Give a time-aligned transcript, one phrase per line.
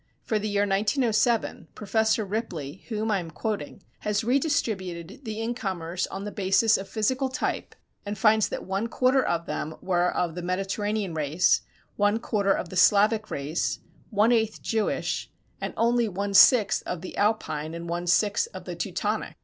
[0.23, 6.23] For the year 1907, Professor Ripley,[316:1] whom I am quoting, has redistributed the incomers on
[6.23, 10.41] the basis of physical type and finds that one quarter of them were of the
[10.41, 11.61] Mediterranean race,
[11.97, 13.77] one quarter of the Slavic race,
[14.09, 15.29] one eighth Jewish,
[15.61, 19.35] and only one sixth of the Alpine, and one sixth of the Teutonic.